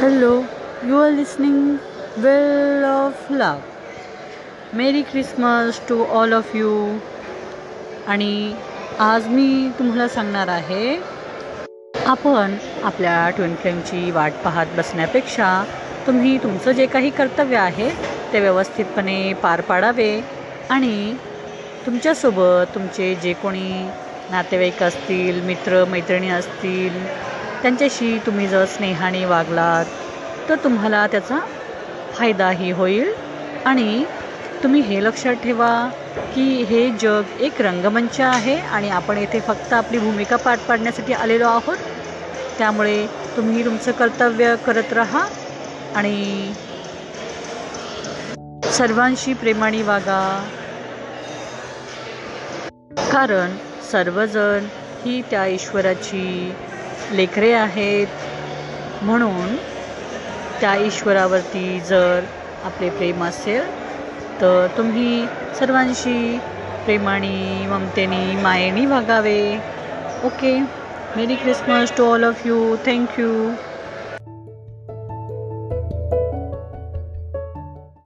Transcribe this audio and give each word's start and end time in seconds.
Hello 0.00 0.28
you 0.84 0.98
are 0.98 1.10
listening 1.12 1.56
well 2.18 2.84
of 2.84 3.26
love 3.32 3.58
merry 4.74 5.02
Christmas 5.02 5.80
to 5.88 6.04
all 6.12 6.32
of 6.32 6.54
you 6.56 6.70
आणि 8.08 8.30
आज 9.00 9.26
मी 9.28 9.70
तुम्हाला 9.78 10.06
सांगणार 10.08 10.48
आहे 10.48 10.94
आपण 12.06 12.56
आपल्या 12.84 13.28
ट्विन 13.30 13.54
फ्लेमची 13.54 14.10
वाट 14.10 14.42
पाहत 14.44 14.76
बसण्यापेक्षा 14.76 15.52
तुम्ही 16.06 16.36
तुमचं 16.42 16.72
जे 16.72 16.86
काही 16.86 17.10
कर्तव्य 17.10 17.56
आहे 17.58 17.90
ते 18.32 18.40
व्यवस्थितपणे 18.40 19.32
पार 19.42 19.60
पाडावे 19.60 20.12
आणि 20.70 21.14
तुमच्यासोबत 21.86 22.74
तुमचे 22.74 23.14
जे 23.14 23.32
कोणी 23.32 23.70
नातेवाईक 24.30 24.82
असतील 24.82 25.42
मित्र 25.42 25.84
मैत्रिणी 25.84 26.30
असतील 26.30 26.98
त्यांच्याशी 27.62 28.18
तुम्ही 28.26 28.46
जर 28.48 28.64
स्नेहाने 28.66 29.24
वागलात 29.24 29.84
तर 30.48 30.56
तुम्हाला 30.64 31.06
त्याचा 31.06 31.38
फायदाही 32.12 32.70
होईल. 32.72 33.12
आणि 33.64 34.04
तुम्ही 34.62 34.80
हे 34.82 35.02
लक्षात 35.04 35.34
ठेवा 35.42 35.70
की 36.34 36.44
हे 36.62 36.88
जग 37.00 37.38
एक 37.40 37.60
रंगमंच 37.60 38.20
आहे 38.20 38.56
आणि 38.58 38.90
आपण 38.90 39.18
येथे 39.18 39.40
फक्त 39.40 39.72
आपली 39.72 39.98
भूमिका 39.98 40.36
पार 40.36 40.58
पाडण्यासाठी 40.68 41.12
आलेलो 41.12 41.46
आहोत. 41.48 41.76
त्यामुळे 42.58 43.06
तुम्ही 43.36 43.64
तुमचं 43.64 43.92
कर्तव्य 43.92 44.54
करत 44.64 44.92
राहा 44.92 45.24
आणि 45.94 46.52
सर्वांशी 48.72 49.32
प्रेमाने 49.34 49.82
वागा. 49.82 50.20
कारण 53.12 53.56
सर्वजण 53.82 54.66
ही 55.04 55.20
त्या 55.30 55.46
ईश्वराची 55.46 56.52
लेकरे 57.10 57.52
आहेत. 57.54 58.08
म्हणून 59.02 59.56
त्या 60.60 60.74
ईश्वरावरती 60.76 61.80
जर 61.80 62.24
आपले 62.64 62.88
प्रेम 62.90 63.24
असेल 63.24 63.68
तर 64.40 64.66
तुम्ही 64.76 65.26
सर्वांशी 65.58 66.38
प्रेमाने 66.84 67.66
ममतेने 67.66 68.24
मायेने 68.42 68.84
वागावे. 68.86 69.40
Okay. 70.24 70.58
Merry 71.16 71.36
Christmas 71.36 71.92
to 71.96 72.04
all 72.12 72.24
of 72.24 72.46
you. 72.46 72.76
Thank you. 72.86 73.30